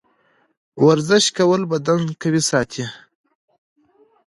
[0.75, 2.85] د ورزش کول بدن قوي ساتي.